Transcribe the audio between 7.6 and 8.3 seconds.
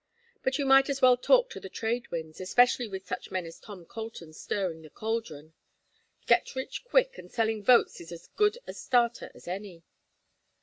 votes is as